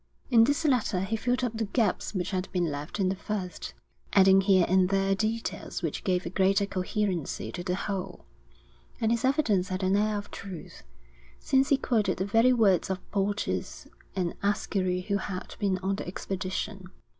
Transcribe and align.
In 0.31 0.45
this 0.45 0.65
letter 0.65 1.01
he 1.01 1.15
filled 1.15 1.43
up 1.43 1.55
the 1.55 1.65
gaps 1.65 2.15
which 2.15 2.31
had 2.31 2.51
been 2.51 2.71
left 2.71 2.99
in 2.99 3.09
the 3.09 3.15
first, 3.15 3.75
adding 4.13 4.41
here 4.41 4.65
and 4.67 4.89
there 4.89 5.13
details 5.13 5.83
which 5.83 6.03
gave 6.03 6.25
a 6.25 6.31
greater 6.31 6.65
coherency 6.65 7.51
to 7.51 7.61
the 7.63 7.75
whole; 7.75 8.25
and 8.99 9.11
his 9.11 9.23
evidence 9.23 9.67
had 9.69 9.83
an 9.83 9.95
air 9.95 10.17
of 10.17 10.31
truth, 10.31 10.81
since 11.37 11.69
he 11.69 11.77
quoted 11.77 12.17
the 12.17 12.25
very 12.25 12.51
words 12.51 12.89
of 12.89 13.11
porters 13.11 13.85
and 14.15 14.33
askari 14.41 15.01
who 15.01 15.17
had 15.17 15.55
been 15.59 15.77
on 15.83 15.97
the 15.97 16.07
expedition. 16.07 16.89